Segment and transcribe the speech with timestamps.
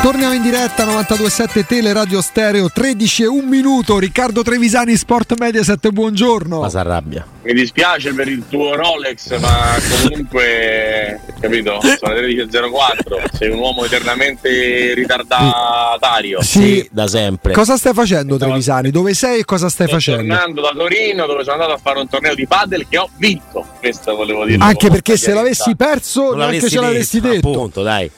[0.00, 3.98] Torniamo in diretta 927 Tele Radio Stereo 13 e 1 minuto.
[3.98, 6.60] Riccardo Trevisani Sport Mediaset, buongiorno.
[6.60, 7.26] Ma si arrabbia.
[7.42, 11.80] Mi dispiace per il tuo Rolex, ma comunque, capito?
[11.98, 13.36] Sono le 13.04.
[13.36, 16.42] Sei un uomo eternamente ritardatario.
[16.42, 17.52] Sì, da sempre.
[17.52, 18.90] Cosa stai facendo Trevisani?
[18.90, 20.32] Dove sei e cosa stai Sto facendo?
[20.34, 23.66] tornando da Torino dove sono andato a fare un torneo di padel che ho vinto.
[23.80, 24.62] Questo volevo dire.
[24.62, 27.48] Anche perché se l'avessi perso Non neanche ce l'avresti detto.
[27.50, 28.08] Appunto, dai.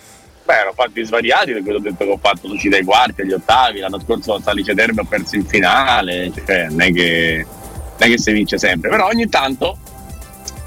[0.51, 3.33] Beh, ero fatti svariati, per quello ho detto che ho fatto l'uscita ai quarti, agli
[3.33, 3.79] ottavi.
[3.79, 6.33] L'anno scorso a Salice Terme ho perso in finale.
[6.35, 9.79] Cioè, non è che, non è che si vince sempre, però ogni tanto,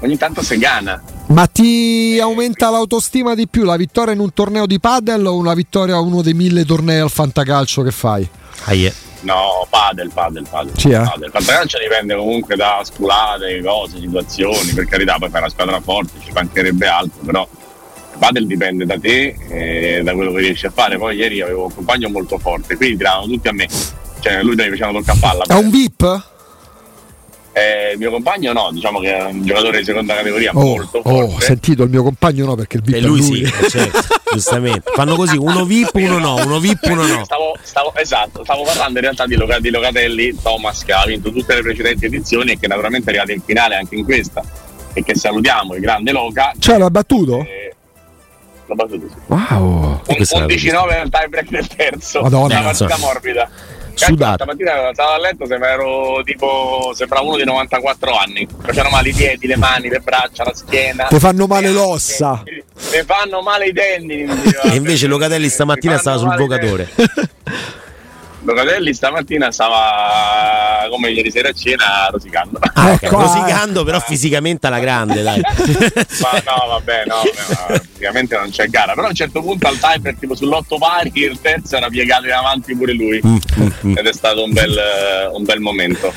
[0.00, 1.02] ogni tanto si gana.
[1.26, 5.52] Ma ti aumenta l'autostima di più la vittoria in un torneo di padel o una
[5.52, 8.26] vittoria a uno dei mille tornei al fantacalcio che fai?
[8.64, 8.90] Ahie.
[9.20, 10.78] No, padel, padel, padel.
[10.78, 11.00] Sì, eh?
[11.00, 11.30] padel.
[11.30, 16.32] Fantacalcio dipende comunque da sculate, cose, situazioni, per carità, poi fai una squadra forte, ci
[16.32, 17.46] mancherebbe altro, però
[18.14, 20.96] il padel dipende da te e da quello che riesci a fare.
[20.96, 23.68] Poi ieri avevo un compagno molto forte, quindi tiravano tutti a me.
[24.20, 25.44] Cioè, lui mi faceva tocca a palla.
[25.44, 26.22] È un VIP?
[27.56, 30.98] Eh, il mio compagno no, diciamo che è un giocatore di seconda categoria Oh, molto
[31.04, 31.44] oh, ho forte.
[31.44, 33.46] sentito il mio compagno no perché il VIP E è lui lui.
[33.46, 33.98] sì, eh, certo,
[34.32, 34.90] giustamente.
[34.92, 37.24] Fanno così, uno VIP, uno no, uno VIP, uno no.
[37.24, 41.54] Stavo, stavo- esatto, stavo parlando in realtà di, di Locatelli, Thomas che ha vinto tutte
[41.54, 44.42] le precedenti edizioni e che naturalmente è arrivato in finale anche in questa
[44.92, 46.52] e che salutiamo, il grande Loca.
[46.58, 47.38] Cioè l'ha battuto?
[47.42, 47.73] Eh,
[48.66, 49.14] L'ho battuto sì.
[49.26, 50.00] Wow.
[50.06, 52.22] Un Questa era 11-9 al tie break del terzo.
[52.22, 52.44] Madonna.
[52.44, 53.12] Una partita Insomma.
[53.12, 53.50] morbida.
[53.94, 54.42] Sudato.
[54.42, 58.48] Stamattina stavo a letto, sembra ero tipo sembrava uno di 94 anni.
[58.60, 61.04] Facevano male i piedi, le mani, le braccia, la schiena.
[61.04, 62.42] Ti fanno male l'ossa.
[62.44, 64.24] Mi fanno male i tendini.
[64.64, 66.88] E invece Locatelli stamattina stava sul vocatore.
[68.42, 72.58] Locatelli stamattina stava come ieri sera a cena rosicando.
[72.60, 72.98] Ah.
[73.00, 75.40] Ecco, Rosicando, però fisicamente alla grande, dai.
[76.20, 78.94] Ma no, vabbè, no, no, praticamente non c'è gara.
[78.94, 82.32] Però a un certo punto al timer, tipo sull'otto pari, il terzo era piegato in
[82.32, 83.20] avanti pure lui.
[83.24, 83.96] Mm, mm, mm.
[83.98, 84.76] Ed è stato un bel,
[85.32, 86.12] un bel momento.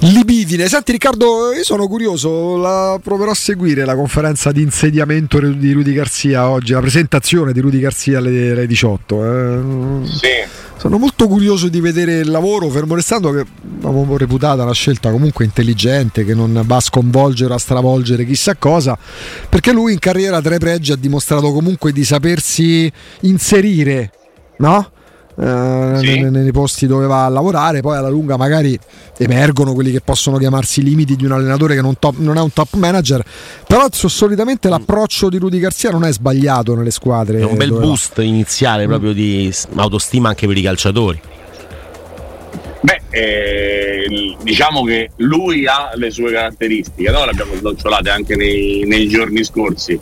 [0.00, 0.68] Libidine.
[0.68, 5.92] Senti Riccardo, io sono curioso, la proverò a seguire la conferenza di insediamento di Rudy
[5.92, 9.24] Garzia oggi, la presentazione di Rudy Garzia alle, alle 18.
[9.24, 10.06] eh.
[10.06, 10.68] Sì.
[10.80, 13.44] Sono molto curioso di vedere il lavoro, fermo restando che
[13.82, 18.96] avevo reputata una scelta comunque intelligente, che non va a sconvolgere, a stravolgere chissà cosa,
[19.50, 24.10] perché lui in carriera tra i pregi ha dimostrato comunque di sapersi inserire,
[24.56, 24.92] no?
[25.42, 26.20] Eh, Sì.
[26.20, 28.78] nei, nei posti dove va a lavorare, poi alla lunga magari
[29.16, 32.40] emergono quelli che possono chiamarsi i limiti di un allenatore che non, top- non è
[32.40, 33.22] un top manager,
[33.66, 37.38] però so- solitamente l'approccio di Rudy Garzia non è sbagliato nelle squadre.
[37.38, 37.86] È un bel dove va.
[37.86, 41.20] boost iniziale proprio di autostima anche per i calciatori.
[42.82, 48.84] Beh, eh, diciamo che lui ha le sue caratteristiche, noi le abbiamo snocciolate anche nei,
[48.86, 49.98] nei giorni scorsi.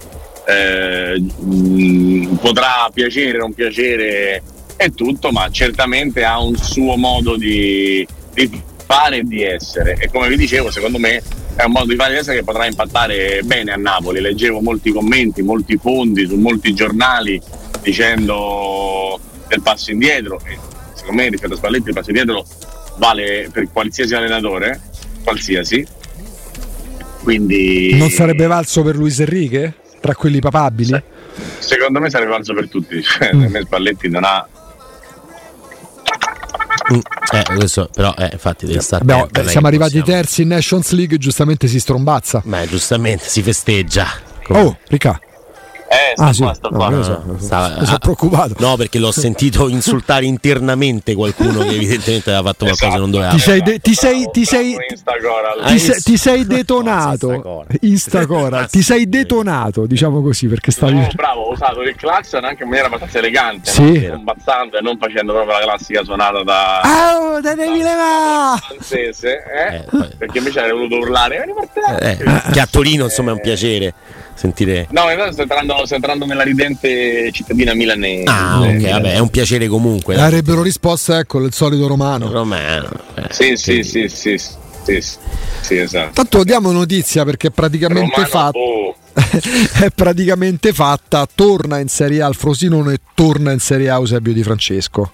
[0.47, 4.43] Eh, mh, potrà piacere, non piacere
[4.81, 9.97] e tutto, ma certamente ha un suo modo di, di fare e di essere.
[9.99, 11.21] E come vi dicevo, secondo me
[11.56, 14.21] è un modo di fare e di essere che potrà impattare bene a Napoli.
[14.21, 17.41] Leggevo molti commenti, molti fondi su molti giornali
[17.83, 19.19] dicendo
[19.49, 20.41] del passo indietro.
[20.44, 20.56] E
[20.95, 22.45] secondo me rispetto a Spalletti il passo indietro
[22.99, 24.81] vale per qualsiasi allenatore,
[25.25, 25.84] qualsiasi.
[27.22, 29.75] Quindi Non sarebbe valso per Luis Enrique?
[30.00, 31.03] Tra quelli papabili?
[31.59, 33.00] secondo me sarebbe valso per tutti.
[33.03, 33.56] Cioè, Mm.
[33.62, 34.47] Spalletti non ha
[36.93, 36.99] Mm,
[37.31, 40.91] Eh, questo, però, eh, infatti, deve stare Abbiamo- attento, siamo arrivati possiamo- terzi in Nations
[40.93, 42.41] League, giustamente si strombazza.
[42.44, 44.06] Beh, giustamente si festeggia.
[44.49, 45.21] Oh, Ricca.
[45.98, 46.42] Eh, sta Ah, sì.
[46.42, 46.88] qua, sta qua.
[46.91, 48.54] No, so- no, stava- mi sono ah, preoccupato.
[48.59, 53.31] No, perché l'ho sentito insultare internamente qualcuno che evidentemente aveva fatto qualcosa che non doveva
[53.31, 54.76] Ti sei, de- ti sei, ti sei.
[55.60, 57.31] Ah, ti sei, ti sei detonato.
[57.32, 57.66] Instacora.
[57.81, 60.92] Instacora, ti sei detonato, diciamo così, perché stavi.
[60.94, 64.06] No, bravo, ho usato il clacson anche in maniera abbastanza elegante, Sì.
[64.06, 64.15] no?
[64.15, 68.60] combazzando e non facendo proprio la classica suonata da Oh, te devi levare!
[68.69, 69.76] francese, eh?
[69.76, 71.44] Eh, perché invece avrei voluto urlare.
[72.00, 72.16] Eh,
[72.53, 73.94] che a Torino insomma è un piacere
[74.38, 74.87] sentire.
[74.91, 78.22] No, in realtà sto entrando, sto entrando nella ridente cittadina milanese.
[78.31, 80.15] Ah, ok, vabbè, è un piacere comunque.
[80.21, 82.30] Avrebbero risposto, ecco, il solito romano.
[82.30, 82.89] Romano.
[83.16, 85.16] eh, Sì, sì, sì, sì, sì, sì,
[85.60, 86.12] sì, esatto.
[86.12, 88.59] Tanto diamo notizia perché è praticamente Romano, fatta.
[88.59, 88.97] oh,
[89.84, 91.27] è praticamente fatta.
[91.33, 95.10] Torna in Serie A il Frosinone e torna in Serie A Eusebio Di Francesco.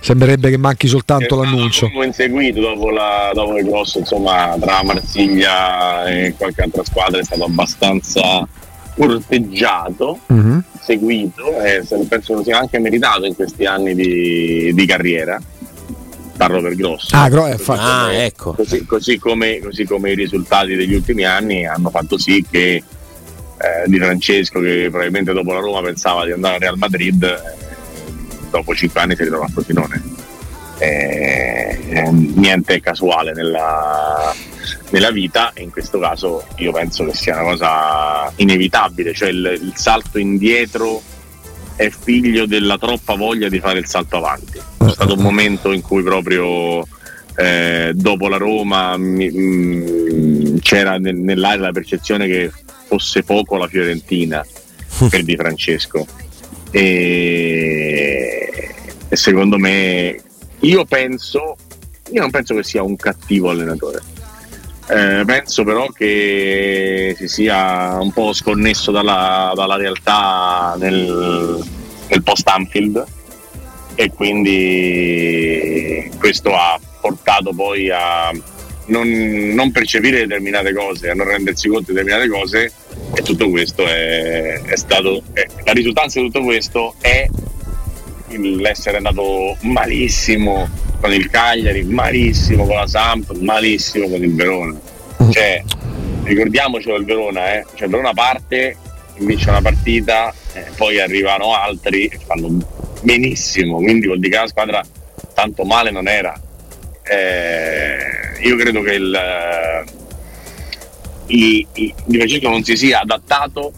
[0.00, 1.86] Sembrerebbe che manchi soltanto è stato l'annuncio.
[1.86, 7.24] lungo inseguito dopo, la, dopo il grosso, insomma, tra Marsiglia e qualche altra squadra è
[7.24, 8.46] stato abbastanza
[8.98, 10.62] corteggiato, Mhm.
[10.80, 15.40] seguito e se- penso lo sia anche meritato in questi anni di, di carriera.
[16.36, 17.16] Parlo per grosso.
[17.16, 18.52] Ah, gro- eh, fa- Ah, ecco.
[18.52, 22.82] Così, così come, così come i risultati degli ultimi anni hanno fatto sì che
[23.60, 27.64] eh, Di Francesco, che probabilmente dopo la Roma pensava di andare al Real Madrid, eh,
[28.52, 30.00] dopo cinque anni si ritrova a Frosinone.
[30.80, 34.32] Eh, niente è casuale nella,
[34.90, 39.58] nella vita e in questo caso io penso che sia una cosa inevitabile, cioè il,
[39.60, 41.02] il salto indietro
[41.74, 44.60] è figlio della troppa voglia di fare il salto avanti.
[44.78, 46.86] C'è stato un momento in cui proprio
[47.36, 52.50] eh, dopo la Roma mi, mh, c'era nel, nell'aria la percezione che
[52.86, 54.44] fosse poco la Fiorentina
[55.08, 56.06] per Di Francesco.
[56.70, 58.74] E,
[59.08, 60.20] e secondo me,
[60.60, 61.56] io penso,
[62.10, 64.00] io non penso che sia un cattivo allenatore.
[64.90, 71.62] Eh, penso però che si sia un po' sconnesso dalla, dalla realtà nel,
[72.08, 73.04] nel post Anfield
[73.94, 78.30] e quindi questo ha portato poi a
[78.86, 79.08] non,
[79.54, 82.72] non, percepire determinate cose, a non rendersi conto di determinate cose
[83.14, 87.28] e tutto questo è, è stato, è, la risultanza di tutto questo è
[88.36, 90.68] l'essere andato malissimo
[91.00, 94.78] con il Cagliari, malissimo con la Samp, malissimo con il Verona.
[95.30, 95.62] Cioè,
[96.24, 97.64] ricordiamocelo il Verona, eh?
[97.74, 98.76] cioè, il Verona parte,
[99.18, 102.56] vince una partita, eh, poi arrivano altri e fanno
[103.02, 104.84] benissimo, quindi vuol dire che la squadra
[105.34, 106.40] tanto male non era.
[107.02, 109.18] Eh, io credo che il,
[111.26, 113.72] il, il Di Francesco non si sia adattato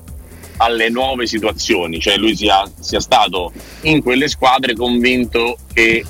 [0.60, 3.52] alle nuove situazioni, cioè lui sia, sia stato
[3.82, 6.04] in quelle squadre convinto che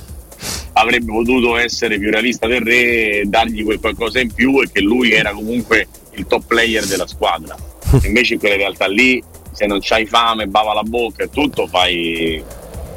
[0.73, 5.11] avrebbe potuto essere più realista del re, dargli quel qualcosa in più e che lui
[5.11, 7.55] era comunque il top player della squadra.
[8.03, 12.43] Invece in quelle realtà lì, se non c'hai fame, bava la bocca e tutto, fai,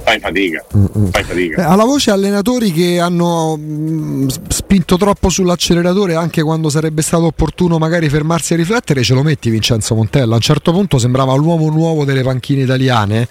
[0.05, 0.65] fai fatica.
[1.11, 1.63] Fai fatica.
[1.63, 7.25] Eh, alla voce allenatori che hanno mh, mm, spinto troppo sull'acceleratore anche quando sarebbe stato
[7.25, 10.35] opportuno magari fermarsi a riflettere, ce lo metti Vincenzo Montella.
[10.35, 13.27] A un certo punto sembrava l'uomo nuovo delle panchine italiane.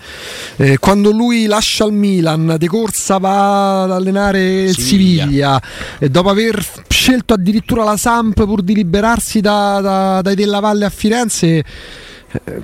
[0.57, 5.23] Eh, quando lui lascia il Milan, De Corsa va ad allenare il Siviglia.
[5.23, 5.61] Siviglia
[5.99, 10.85] e dopo aver scelto addirittura la Samp pur di liberarsi da, da, dai Della Valle
[10.85, 11.63] a Firenze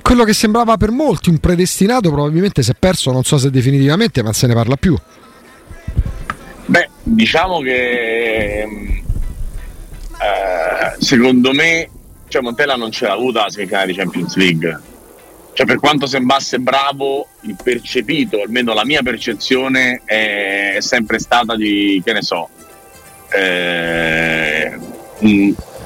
[0.02, 4.22] quello che sembrava per molti un predestinato probabilmente si è perso, non so se definitivamente,
[4.22, 4.96] ma se ne parla più.
[6.66, 9.02] Beh, diciamo che eh,
[10.98, 11.88] secondo me
[12.30, 14.80] cioè Montella non ce l'ha avuta la semifinale di Champions League.
[15.52, 22.00] Cioè, per quanto sembrasse bravo, il percepito, almeno la mia percezione, è sempre stata di,
[22.04, 22.48] che ne so,
[23.32, 24.78] eh,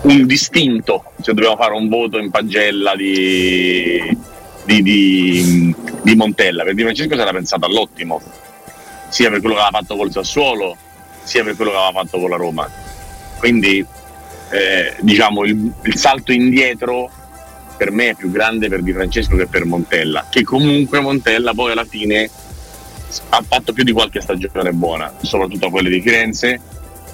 [0.05, 4.17] un, distinto se dobbiamo fare un voto in pagella di,
[4.65, 6.65] di, di, di Montella.
[6.65, 8.21] Per Di Francesco si era pensato all'ottimo,
[9.09, 10.77] sia per quello che aveva fatto col Sassuolo,
[11.23, 12.71] sia per quello che aveva fatto con la Roma.
[13.39, 13.85] Quindi
[14.51, 17.11] eh, diciamo il, il, salto indietro
[17.77, 21.73] per me è più grande per Di Francesco che per Montella, che comunque Montella poi
[21.73, 22.31] alla fine
[23.29, 26.61] ha fatto più di qualche stagione buona, soprattutto quelle di Firenze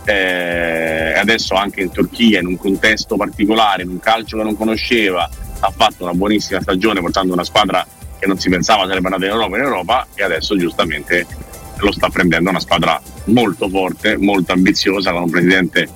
[0.05, 5.29] eh, adesso anche in Turchia in un contesto particolare, in un calcio che non conosceva,
[5.61, 7.87] ha fatto una buonissima stagione portando una squadra
[8.19, 11.27] che non si pensava sarebbe andata in Europa in Europa e adesso giustamente
[11.79, 15.89] lo sta prendendo una squadra molto forte, molto ambiziosa con un presidente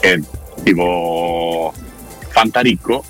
[0.00, 0.20] che è
[0.62, 1.72] tipo
[2.28, 3.04] Fantaricco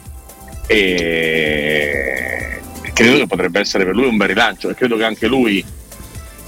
[0.67, 2.61] e
[2.93, 5.65] credo che potrebbe essere per lui un bel rilancio e credo che anche lui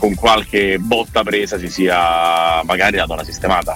[0.04, 3.74] con qualche botta presa si sia magari dato una sistemata.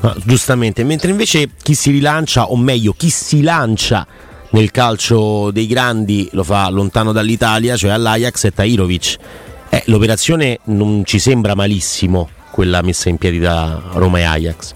[0.00, 4.06] Ah, giustamente, mentre invece chi si rilancia, o meglio, chi si lancia
[4.50, 9.16] nel calcio dei grandi lo fa lontano dall'Italia, cioè all'Ajax e Tairovic.
[9.70, 14.74] Eh, l'operazione non ci sembra malissimo, quella messa in piedi da Roma e Ajax.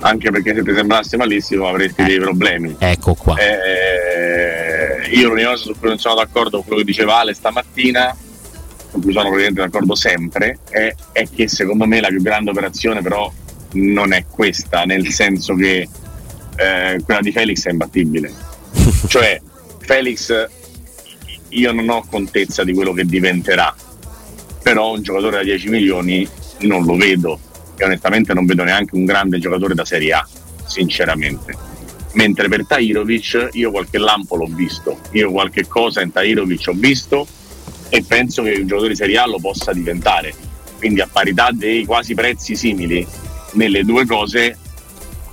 [0.00, 2.76] Anche perché se ti sembrasse malissimo avresti eh, dei problemi.
[2.78, 3.36] Ecco qua.
[3.36, 8.14] Eh, io l'unica cosa su cui non sono d'accordo con quello che diceva Ale stamattina
[8.90, 13.02] con cui sono praticamente d'accordo sempre, è, è, che secondo me la più grande operazione
[13.02, 13.32] però
[13.72, 15.88] non è questa, nel senso che
[16.56, 18.32] eh, quella di Felix è imbattibile.
[19.06, 19.40] cioè,
[19.78, 20.48] Felix
[21.50, 23.74] io non ho contezza di quello che diventerà,
[24.62, 26.28] però un giocatore da 10 milioni
[26.60, 27.38] non lo vedo
[27.76, 30.28] e onestamente non vedo neanche un grande giocatore da Serie A,
[30.66, 31.68] sinceramente.
[32.12, 37.26] Mentre per Tairovic io qualche lampo l'ho visto, io qualche cosa in Tairovic ho visto
[37.90, 40.32] e penso che un giocatore di Serie A lo possa diventare.
[40.78, 43.06] Quindi a parità dei quasi prezzi simili
[43.52, 44.56] nelle due cose,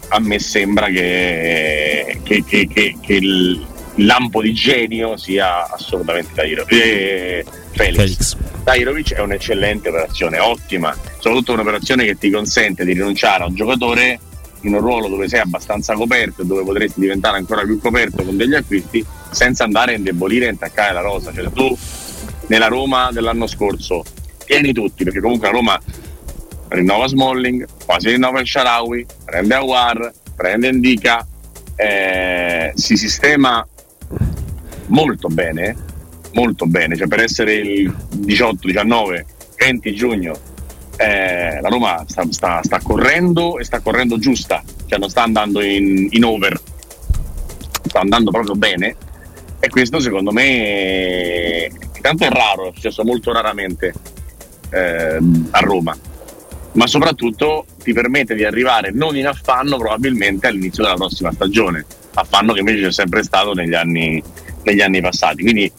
[0.09, 3.65] a me sembra che, che, che, che il
[3.97, 6.71] lampo di genio sia assolutamente Tairovic.
[6.73, 7.95] Eh, Felix.
[7.95, 8.37] Felix.
[8.63, 14.19] Tairovic è un'eccellente operazione, ottima, soprattutto un'operazione che ti consente di rinunciare a un giocatore
[14.61, 18.35] in un ruolo dove sei abbastanza coperto e dove potresti diventare ancora più coperto con
[18.35, 21.31] degli acquisti senza andare a indebolire e intaccare la rosa.
[21.33, 21.77] Cioè, tu
[22.47, 24.03] nella Roma dell'anno scorso.
[24.45, 25.79] Pieni tutti, perché comunque a Roma
[26.69, 31.25] rinnova Smalling, quasi rinnova il Sharawi, prende Awar, prende Indica,
[31.75, 33.65] eh, si sistema
[34.87, 35.75] molto bene,
[36.33, 39.25] molto bene, cioè per essere il 18, 19,
[39.57, 40.55] 20 giugno
[40.97, 45.61] eh, la Roma sta, sta, sta, correndo e sta correndo giusta, cioè non sta andando
[45.61, 46.59] in, in over,
[47.83, 48.95] sta andando proprio bene.
[49.59, 53.93] E questo secondo me intanto è raro, è successo molto raramente
[54.69, 55.19] eh,
[55.51, 55.95] a Roma.
[56.73, 62.53] Ma soprattutto ti permette di arrivare non in affanno probabilmente all'inizio della prossima stagione, affanno
[62.53, 64.21] che invece c'è sempre stato negli anni,
[64.63, 65.41] negli anni passati.
[65.41, 65.71] Quindi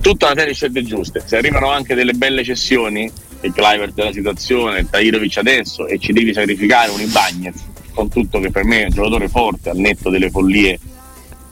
[0.00, 4.12] tutta una serie di scelte giuste, se arrivano anche delle belle cessioni, il Clivert della
[4.12, 7.62] situazione, il Tairovic adesso e ci devi sacrificare un Ibagnez,
[7.94, 10.78] con tutto che per me è un giocatore forte al netto delle follie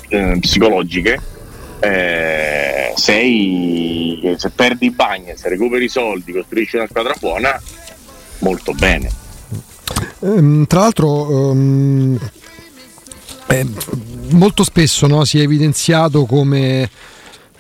[0.09, 1.21] eh, psicologiche,
[1.81, 7.61] eh, sei, se perdi Bagnez, recuperi i soldi, costruisci una squadra buona,
[8.39, 9.11] molto bene.
[10.21, 12.19] Ehm, tra l'altro, um,
[13.49, 13.67] eh,
[14.31, 16.89] molto spesso no, si è evidenziato come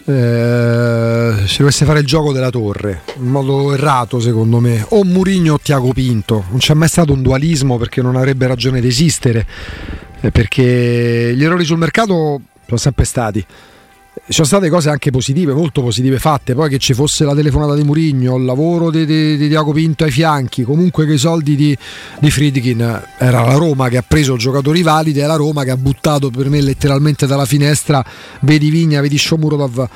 [0.04, 5.54] eh, si dovesse fare il gioco della torre in modo errato, secondo me, o Murigno
[5.54, 6.44] o Tiago Pinto.
[6.48, 9.46] Non c'è mai stato un dualismo perché non avrebbe ragione di esistere.
[10.20, 13.44] Eh, perché gli errori sul mercato sono sempre stati
[14.24, 17.74] ci sono state cose anche positive, molto positive fatte, poi che ci fosse la telefonata
[17.74, 21.56] di Murigno, il lavoro di, di, di Diaco Pinto ai fianchi, comunque che i soldi
[21.56, 21.76] di,
[22.20, 25.76] di Friedkin era la Roma che ha preso giocatori validi, è la Roma che ha
[25.76, 28.04] buttato per me letteralmente dalla finestra,
[28.42, 29.88] vedi Vigna, vedi Shomurodov,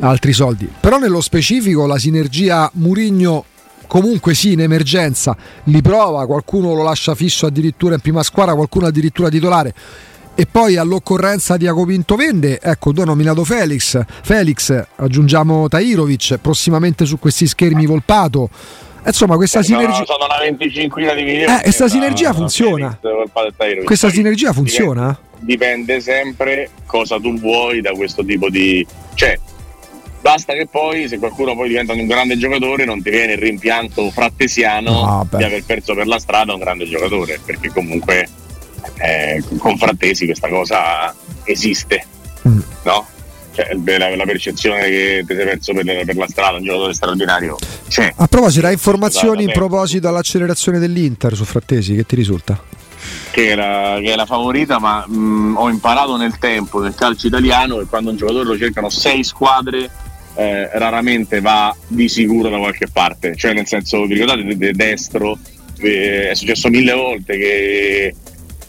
[0.00, 0.66] altri soldi.
[0.80, 3.44] Però nello specifico la sinergia Murigno
[3.86, 8.86] comunque sì in emergenza li prova, qualcuno lo lascia fisso addirittura in prima squadra, qualcuno
[8.86, 9.74] addirittura titolare
[10.36, 17.04] e poi all'occorrenza di Acopinto vende, ecco, tu hai nominato Felix, Felix, aggiungiamo Tairovic, prossimamente
[17.04, 18.50] su questi schermi Volpato.
[19.06, 20.04] Insomma, questa eh, sinergia.
[20.04, 21.52] Sono una 25 di milioni.
[21.52, 22.98] Eh, questa sinergia funziona.
[23.84, 25.16] Questa sinergia funziona?
[25.38, 28.84] Dipende sempre cosa tu vuoi da questo tipo di.
[29.14, 29.38] Cioè,
[30.20, 34.10] basta che poi, se qualcuno poi diventa un grande giocatore, non ti viene il rimpianto
[34.10, 38.26] frattesiano ah, di aver perso per la strada un grande giocatore, perché comunque
[38.98, 41.14] eh, con Frattesi questa cosa
[41.44, 42.04] esiste,
[42.48, 42.60] mm.
[42.84, 43.06] no?
[43.54, 47.56] Cioè, la, la, percezione che ti sei perso per, per, la strada, un giocatore straordinario
[47.86, 48.12] c'è.
[48.16, 52.60] A proposito, hai informazioni in proposito all'accelerazione dell'Inter su Frattesi, che ti risulta?
[53.30, 57.78] Che la, che la favorita, ma mh, mm, ho imparato nel tempo nel calcio italiano
[57.78, 59.88] che quando un giocatore lo cercano sei squadre
[60.34, 63.36] eh, raramente va di sicuro da qualche parte.
[63.36, 65.38] Cioè, nel senso, vi ricordate de, de destro?
[65.78, 68.14] Eh, è successo mille volte che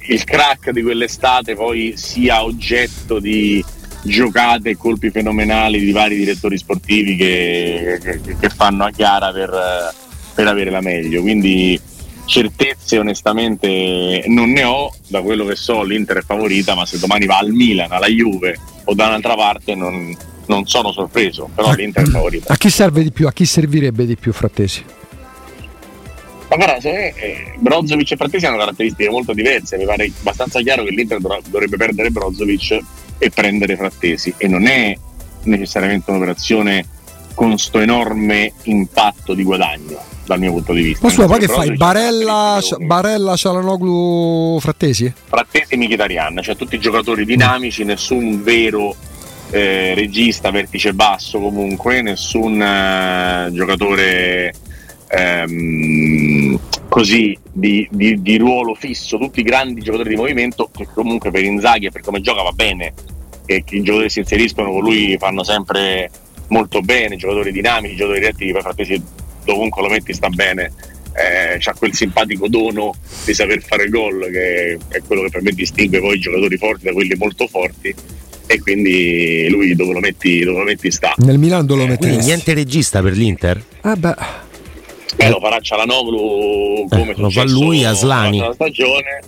[0.07, 3.63] il crack di quell'estate poi sia oggetto di
[4.03, 9.93] giocate e colpi fenomenali di vari direttori sportivi che, che, che fanno a gara per,
[10.33, 11.21] per, avere la meglio.
[11.21, 11.79] Quindi
[12.25, 17.25] certezze onestamente non ne ho, da quello che so l'Inter è favorita, ma se domani
[17.25, 22.05] va al Milan, alla Juve o da un'altra parte non, non sono sorpreso, però l'Inter
[22.05, 22.53] è favorita.
[22.53, 23.27] A chi serve di più?
[23.27, 24.83] A chi servirebbe di più Frattesi?
[26.47, 30.83] Ma guarda, se eh, Brozovic e Frattesi hanno caratteristiche molto diverse, mi pare abbastanza chiaro
[30.83, 32.79] che l'Inter dovrebbe perdere Brozovic
[33.17, 34.95] e prendere Frattesi e non è
[35.43, 36.85] necessariamente un'operazione
[37.33, 41.05] con questo enorme impatto di guadagno dal mio punto di vista.
[41.05, 41.75] Ma scusa, poi che fai?
[41.75, 45.13] Barella, Barella, Cialanoglu, Frattesi?
[45.25, 48.95] Frattesi e Mkhitaryan, cioè tutti giocatori dinamici, nessun vero
[49.51, 54.53] eh, regista vertice basso comunque, nessun eh, giocatore
[55.07, 61.43] ehm, così di, di, di, ruolo fisso, tutti grandi giocatori di movimento che comunque per
[61.43, 62.93] Inzaghi e per come gioca va bene
[63.45, 66.09] e che i giocatori si inseriscono con lui fanno sempre
[66.47, 69.01] molto bene, giocatori dinamici, giocatori reattivi, poi Frattesi
[69.43, 70.71] dovunque lo metti sta bene,
[71.13, 72.93] eh, ha quel simpatico dono
[73.25, 76.85] di saper fare gol che è quello che per me distingue poi i giocatori forti
[76.85, 77.93] da quelli molto forti
[78.47, 81.13] e quindi lui dove lo metti, dove lo metti sta.
[81.17, 82.07] Nel Milan dove lo metti?
[82.07, 83.63] Quindi niente regista per l'Inter?
[83.81, 84.44] Ah beh
[85.15, 89.21] eh, lo farà Cialanoglu come eh, lo fa lui Aslani la stagione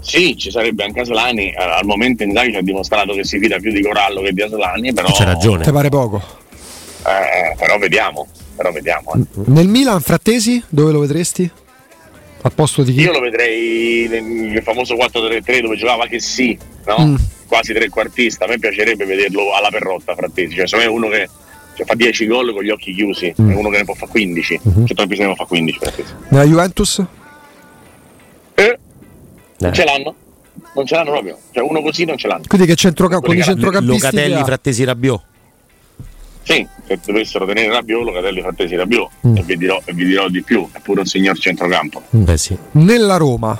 [0.00, 1.54] sì, ci sarebbe anche Aslani.
[1.54, 4.92] Al momento Inzaghi ci ha dimostrato che si fida più di Corallo che di Aslani,
[4.92, 5.10] però.
[5.12, 5.62] C'è ragione.
[5.62, 6.22] Ti pare poco.
[7.06, 8.26] Eh, però vediamo.
[8.56, 9.20] Però vediamo eh.
[9.46, 11.50] Nel Milan, Frattesi, dove lo vedresti?
[12.42, 13.00] Al posto di chi?
[13.00, 17.06] Io lo vedrei nel famoso 4-3-3 dove giocava che sì, no?
[17.06, 17.14] Mm.
[17.46, 18.44] Quasi trequartista.
[18.44, 20.56] A me piacerebbe vederlo alla perrotta, Frattesi.
[20.56, 21.28] Cioè, secondo me è uno che
[21.80, 23.50] cioè, fa 10 gol con gli occhi chiusi, mm.
[23.50, 24.60] è uno che ne può fare 15.
[24.68, 24.84] Mm-hmm.
[24.84, 25.78] Cioè, bisogna ne fa 15.
[26.28, 27.04] Nella Juventus?
[28.54, 28.78] Eh, eh.
[29.58, 30.14] Non ce l'hanno.
[30.74, 31.38] Non ce l'hanno proprio.
[31.52, 32.42] Cioè, uno così non ce l'hanno.
[32.46, 35.22] Quindi che centrocampo con i centrocampisti Locatelli, Frattesi, Rabiot.
[36.42, 39.36] Sì, se dovessero tenere Rabiolo, Catelli Frattesi Rabiot mm.
[39.36, 42.02] e, vi dirò, e vi dirò di più, è pure un signor centrocampo.
[42.10, 42.56] Beh, sì.
[42.72, 43.58] Nella Roma,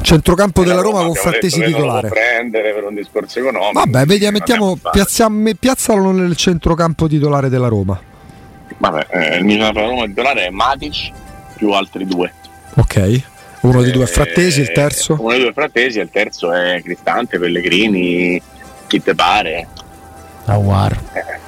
[0.00, 2.08] centrocampo della Roma, Roma con Frattesi titolare.
[2.08, 3.72] prendere per un discorso economico.
[3.72, 8.00] Vabbè, vedi, mettiamo, piazziamo, piazzalo nel centrocampo titolare della Roma.
[8.76, 11.10] Vabbè, eh, il mio Roma titolare è Matic
[11.56, 12.32] più altri due.
[12.74, 13.22] Ok.
[13.60, 15.16] Uno di due è Frattesi, il terzo?
[15.18, 18.40] Uno di due è Frattesi, il terzo è Cristante, Pellegrini,
[18.86, 19.66] chi te pare.
[20.44, 20.96] Aguar.
[21.12, 21.47] Eh.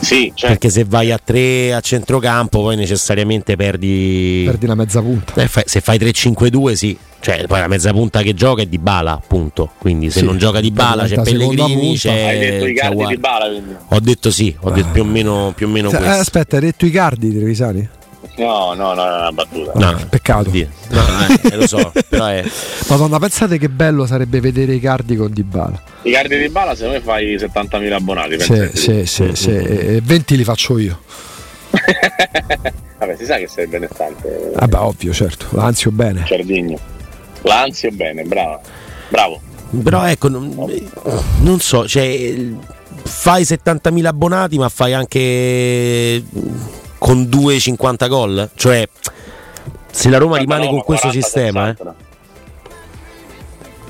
[0.00, 0.46] Sì, certo.
[0.46, 5.40] perché se vai a 3 a centrocampo poi necessariamente perdi perdi la mezza punta.
[5.40, 6.96] Eh, fai, se fai 3-5-2 sì.
[7.20, 10.36] Cioè poi la mezza punta che gioca è di Bala appunto quindi se sì, non
[10.36, 13.74] gioca di Bala c'è Pellegrini c'è, hai detto i cardi di Bala quindi.
[13.88, 16.84] ho detto sì ho detto più o meno, più o meno eh, aspetta hai detto
[16.84, 17.88] i cardi Trevisani?
[18.36, 19.72] No, no, no, è una battuta.
[19.74, 20.50] No, peccato.
[20.50, 20.60] No,
[21.42, 22.44] eh, lo so, però è...
[22.88, 25.80] Madonna, pensate che bello sarebbe vedere i cardi con Dybala.
[26.02, 28.40] I cardi di Bala se noi fai 70.000 abbonati.
[28.40, 31.00] Sì, sì, sì, sì, e 20 li faccio io.
[32.98, 34.52] Vabbè, si sa che sei benestante.
[34.54, 35.46] Vabbè, ovvio, certo.
[35.50, 36.24] L'anzio bene.
[36.24, 36.78] Ciardigno.
[37.42, 38.60] L'anzio bene, bravo.
[39.08, 39.40] Bravo.
[39.82, 40.54] Però ecco, non,
[41.40, 42.34] non so, cioè,
[43.02, 46.22] fai 70.000 abbonati, ma fai anche
[47.04, 48.50] con 2,50 gol?
[48.54, 48.88] Cioè,
[49.90, 51.76] se la Roma rimane con questo sistema, eh?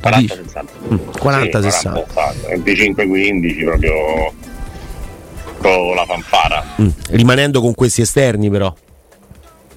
[0.01, 0.73] 40 60
[1.19, 4.33] 40 60 25 15 proprio
[5.59, 6.89] con la fanfara mm.
[7.13, 8.75] rimanendo con questi esterni però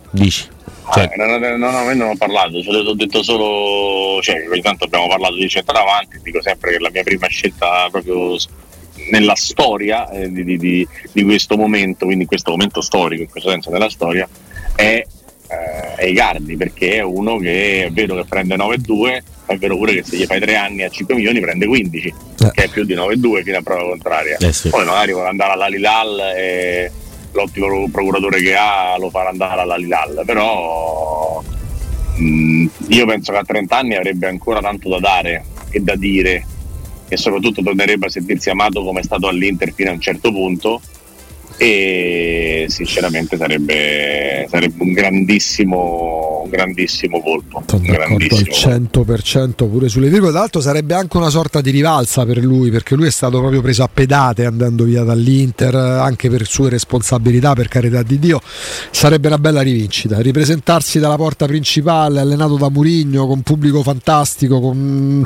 [0.09, 0.49] dici
[0.91, 1.09] cioè.
[1.13, 5.09] Eh, non, non, non, non, ho parlato, cioè, ho detto solo, cioè, ogni tanto abbiamo
[5.09, 8.37] parlato di centravanti, dico sempre che la mia prima scelta proprio
[9.09, 13.49] nella storia eh, di, di, di, questo momento, quindi in questo momento storico, in questo
[13.49, 14.27] senso della storia,
[14.75, 15.03] è,
[15.47, 19.93] eh, è Icardi, perché è uno che è vero che prende 9-2, è vero pure
[19.93, 22.51] che se gli fai 3 anni a 5 milioni prende 15, eh.
[22.51, 24.37] che è più di 9-2 fino a prova contraria.
[24.37, 24.69] Eh sì.
[24.69, 26.91] Poi magari vuole andare all'Alilal e
[27.31, 31.41] l'ottimo procuratore che ha lo farà andare all'Alilal, però
[32.15, 35.95] mh, mm, io penso che a 30 anni avrebbe ancora tanto da dare e da
[35.95, 36.45] dire
[37.07, 40.81] e soprattutto tornerebbe a sentirsi amato come è stato all'Inter fino a un certo punto
[41.59, 50.41] e sinceramente sarebbe, sarebbe un grandissimo un grandissimo colpo al 100% pure sulle virgole tra
[50.41, 53.81] l'altro sarebbe anche una sorta di rivalsa per lui perché lui è stato proprio preso
[53.83, 58.39] a pedate andando via dall'Inter anche per sue responsabilità per carità di Dio.
[58.91, 60.19] Sarebbe una bella rivincita.
[60.19, 65.25] Ripresentarsi dalla porta principale allenato da Murigno con pubblico fantastico con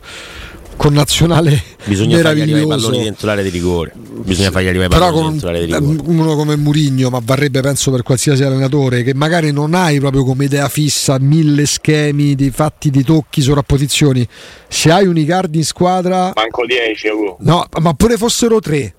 [0.82, 3.94] con nazionale bisogna fargli arrivare i palloni dentro l'area di rigore.
[3.96, 6.02] Bisogna fargli arrivare i palloni dentro l'area di rigore.
[6.08, 10.46] uno come Murigno ma varrebbe penso per qualsiasi allenatore che magari non hai proprio come
[10.46, 14.28] idea fissa mille schemi di fatti di tocchi sovrapposizioni.
[14.68, 17.08] Se hai un Icardi in squadra manco 10
[17.42, 18.92] no ma pure fossero tre.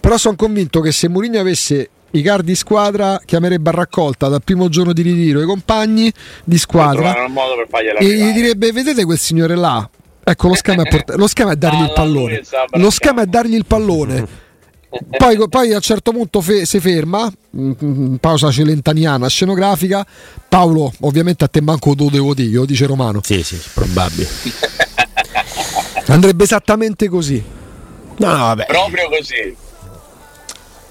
[0.00, 4.68] Però sono convinto che se Murigno avesse i cardi squadra chiamerebbe a raccolta dal primo
[4.68, 7.14] giorno di ritiro i compagni di squadra
[7.96, 9.88] e gli direbbe vedete quel signore là
[10.30, 12.42] Ecco, lo schema è, port- lo schema è dargli il pallone.
[12.72, 14.46] Lo schema è dargli il pallone.
[15.16, 20.06] Poi, poi, a un certo punto fe- si ferma, mm, mm, pausa celentaniana scenografica.
[20.48, 23.20] Paolo, ovviamente a te manco lo devo dire, lo dice Romano.
[23.22, 24.28] Sì, sì, probabile.
[26.06, 27.42] Andrebbe esattamente così.
[28.16, 28.66] No, no, vabbè.
[28.66, 29.56] Proprio così.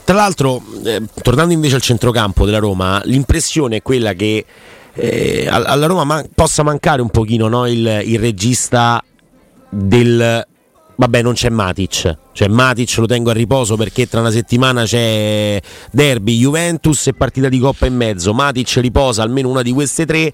[0.04, 4.46] Tra l'altro, eh, tornando invece al centrocampo della Roma, l'impressione è quella che
[4.94, 9.04] eh, alla Roma man- possa mancare un pochino no, il, il regista
[9.70, 10.46] del
[10.96, 12.18] vabbè non c'è Matic.
[12.32, 15.60] Cioè Matic lo tengo a riposo perché tra una settimana c'è
[15.92, 18.34] derby Juventus e partita di Coppa in mezzo.
[18.34, 20.34] Matic riposa almeno una di queste tre.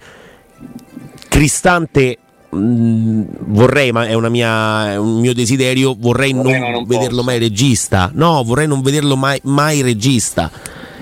[1.27, 2.17] Cristante
[2.49, 7.17] mh, mm, vorrei ma è, mia, è, un mio desiderio vorrei, vorrei non, non, vederlo
[7.17, 7.23] posso.
[7.23, 8.11] mai regista.
[8.13, 10.49] No vorrei non vederlo mai, mai regista.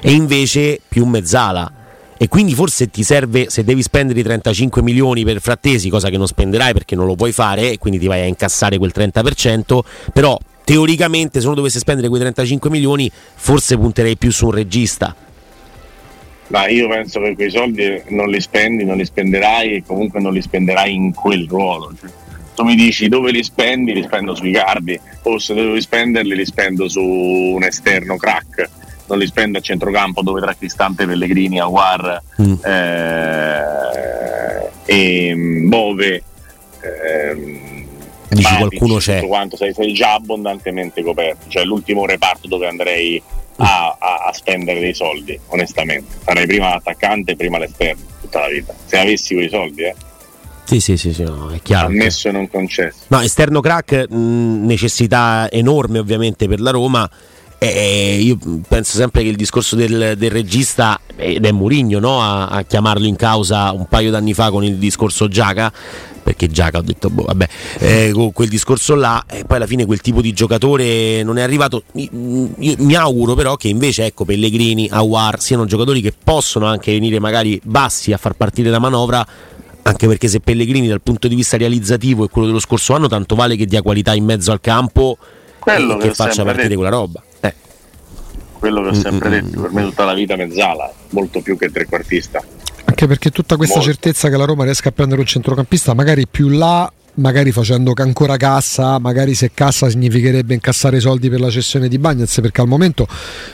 [0.01, 1.79] E invece più mezzala
[2.21, 6.17] e quindi forse ti serve se devi spendere i 35 milioni per Frattesi, cosa che
[6.17, 9.79] non spenderai perché non lo puoi fare e quindi ti vai a incassare quel 30%,
[10.13, 15.15] però teoricamente se uno dovesse spendere quei 35 milioni forse punterei più su un regista.
[16.49, 20.31] Ma io penso che quei soldi non li spendi, non li spenderai e comunque non
[20.31, 21.91] li spenderai in quel ruolo.
[22.53, 26.45] Tu mi dici dove li spendi, li spendo sui cardi, o se devo spenderli li
[26.45, 28.69] spendo su un esterno crack
[29.11, 32.53] non li spende a centrocampo dove tra Cristante, Pellegrini, Aguar mm.
[32.63, 35.35] eh, e
[35.67, 36.23] Bove
[36.81, 37.59] eh,
[38.29, 43.21] Dici qualcuno c'è quanto sei, sei, già abbondantemente coperto cioè l'ultimo reparto dove andrei
[43.57, 48.73] a, a, a spendere dei soldi onestamente sarei prima l'attaccante prima l'esterno tutta la vita
[48.85, 49.95] se avessi quei soldi eh
[50.63, 51.87] sì, sì, sì, sì no, è chiaro.
[51.87, 52.99] Ammesso e non concesso.
[53.07, 57.09] No, esterno crack, mh, necessità enorme ovviamente per la Roma
[57.63, 62.19] eh, io penso sempre che il discorso del, del regista, ed è Murigno no?
[62.19, 65.71] a, a, chiamarlo in causa un paio d'anni fa con il discorso Giaca,
[66.23, 67.47] perché Giaca ho detto, boh, vabbè,
[67.77, 71.43] eh, con quel discorso là, e poi alla fine quel tipo di giocatore non è
[71.43, 71.83] arrivato.
[71.93, 72.09] Io,
[72.57, 77.61] mi auguro però che invece ecco, Pellegrini, Awar siano giocatori che possono anche venire magari
[77.63, 79.23] bassi a far partire la manovra
[79.83, 83.35] anche perché se Pellegrini dal punto di vista realizzativo è quello dello scorso anno, tanto
[83.35, 85.17] vale che dia qualità in mezzo al campo
[85.59, 86.79] quello e che, che faccia partire detto.
[86.79, 87.23] quella roba.
[88.61, 89.45] Quello che ho sempre mm-hmm.
[89.45, 92.43] detto, per me tutta la vita mezzala, molto più che trequartista.
[92.85, 93.91] Anche perché tutta questa molto.
[93.91, 98.37] certezza che la Roma riesca a prendere un centrocampista, magari più là magari facendo ancora
[98.37, 102.67] cassa, magari se cassa significherebbe incassare i soldi per la cessione di Bagnets, perché al
[102.67, 103.07] momento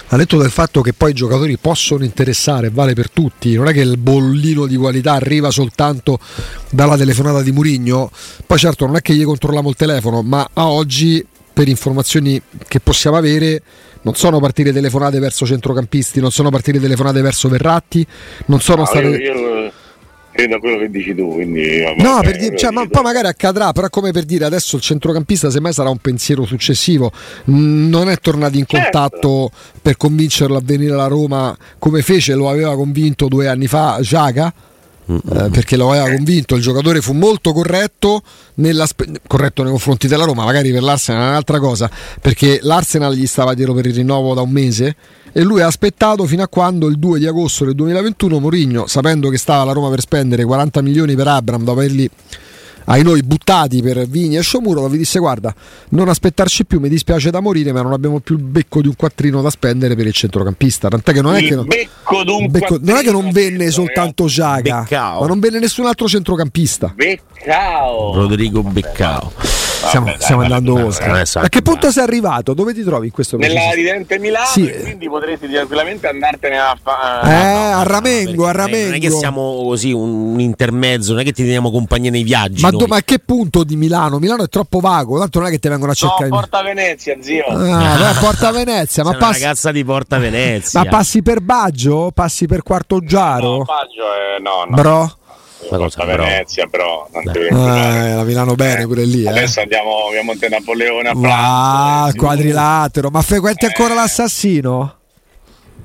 [0.09, 3.71] ha detto del fatto che poi i giocatori possono interessare, vale per tutti, non è
[3.71, 6.19] che il bollino di qualità arriva soltanto
[6.69, 8.11] dalla telefonata di Murigno,
[8.45, 12.79] poi certo non è che gli controlliamo il telefono, ma a oggi per informazioni che
[12.79, 13.63] possiamo avere
[14.07, 18.07] non sono partite telefonate verso centrocampisti, non sono partite telefonate verso Verratti,
[18.45, 19.05] non sono no, state...
[19.05, 19.71] Io, io
[20.31, 21.33] credo a quello che dici tu.
[21.33, 24.81] Quindi, no, per dire, cioè, ma poi magari accadrà, però come per dire adesso il
[24.81, 27.11] centrocampista semmai sarà un pensiero successivo,
[27.45, 28.97] non è tornato in certo.
[28.97, 29.79] contatto certo.
[29.81, 34.53] per convincerlo a venire alla Roma come fece, lo aveva convinto due anni fa Giaga.
[35.09, 38.21] Eh, perché lo aveva convinto il giocatore fu molto corretto,
[39.25, 41.89] corretto nei confronti della Roma magari per l'Arsenal è un'altra cosa
[42.19, 44.97] perché l'Arsenal gli stava dietro per il rinnovo da un mese
[45.31, 49.29] e lui ha aspettato fino a quando il 2 di agosto del 2021 Mourinho, sapendo
[49.29, 52.09] che stava la Roma per spendere 40 milioni per Abram dopo averli
[52.89, 55.53] ai noi buttati per Vigni e Sciomuro, vi disse guarda,
[55.89, 58.95] non aspettarci più, mi dispiace da morire, ma non abbiamo più il becco di un
[58.95, 60.87] quattrino da spendere per il centrocampista.
[60.87, 62.23] Tant'è che non è che non, becco,
[62.81, 66.93] non, è che non venne soltanto Giaga, ma non venne nessun altro centrocampista.
[66.95, 68.13] Beccao.
[68.13, 69.66] Rodrigo Beccao.
[69.87, 71.23] Stiamo, stiamo andando oltre.
[71.33, 72.53] A che punto sei arrivato?
[72.53, 73.57] Dove ti trovi in questo momento?
[73.57, 74.69] Nella ridente Milano, sì.
[74.69, 77.29] quindi potresti tranquillamente andartene a fare.
[77.29, 78.85] Eh, a Ramengo, a Ramengo.
[78.85, 82.61] Non è che siamo così un intermezzo, non è che ti teniamo compagnia nei viaggi.
[82.61, 84.19] Ma, do, ma a che punto di Milano?
[84.19, 86.29] Milano è troppo vago, tanto non è che ti vengono a cercare.
[86.29, 87.45] No, Porta Venezia, zio.
[87.45, 89.41] Ah, beh, Porta Venezia, ma passi...
[89.41, 90.83] ragazza di Porta Venezia.
[90.83, 92.11] ma passi per Baggio?
[92.13, 93.57] Passi per Quarto Giaro?
[93.57, 94.75] No, Baggio è no, no.
[94.75, 95.17] Bro.
[95.69, 97.09] La cosa, Venezia, però.
[97.11, 99.23] Eh, la Milano bene pure lì.
[99.23, 99.29] Eh.
[99.29, 101.13] Adesso andiamo a Monte Napoleone a
[102.05, 103.09] Ah, quadrilatero.
[103.09, 103.67] Ma frequenti eh.
[103.67, 104.95] ancora l'assassino?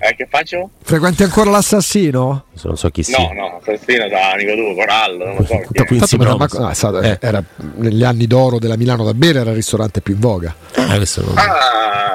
[0.05, 0.71] Eh, che faccio?
[0.83, 2.47] Frequenti ancora l'assassino?
[2.63, 3.19] Non so chi sia.
[3.19, 5.61] No, no, assassino da amico tuo, Corallo, non lo so.
[6.07, 7.19] Chi però, ma, ah, stato, eh.
[7.21, 7.43] era,
[7.77, 10.53] negli anni d'oro della Milano da bere era il ristorante più in voga.
[10.75, 11.45] Ah, questo non, ah,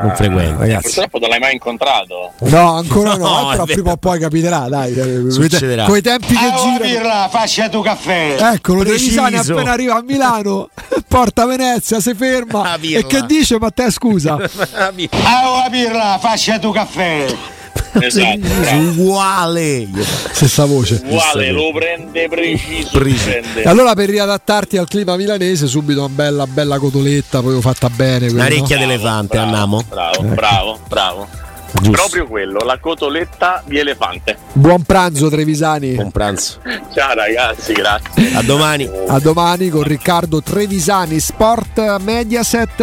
[0.01, 0.59] non frequento.
[0.59, 0.83] Ragazzi.
[0.83, 2.33] Purtroppo non l'hai mai incontrato.
[2.39, 4.93] No, ancora no, no però prima o poi capiterà, dai.
[5.29, 5.85] Succederà.
[5.85, 6.79] Con i tempi che ah, girano.
[6.79, 8.37] Birra, faccia tu caffè.
[8.53, 10.69] Eccolo, Trevisani appena arriva a Milano,
[11.07, 12.77] porta Venezia, si ferma.
[12.79, 14.37] E che dice Matteo scusa?
[14.73, 17.55] ah, birra, faccia tu caffè
[17.99, 19.87] esatto, uguale
[20.31, 23.63] stessa voce uguale lo prende preciso, prende.
[23.63, 28.45] allora per riadattarti al clima milanese subito una bella bella cotoletta poi fatta bene una
[28.45, 28.85] orecchia no?
[28.85, 30.35] d'elefante bravo, andiamo bravo ecco.
[30.35, 31.91] bravo bravo Giusto.
[31.91, 34.37] Proprio quello, la cotoletta di elefante.
[34.53, 35.93] Buon pranzo Trevisani.
[35.93, 36.59] Buon pranzo.
[36.93, 38.35] Ciao ragazzi, grazie.
[38.35, 38.89] A domani.
[39.07, 42.81] A domani con Riccardo Trevisani, Sport Mediaset.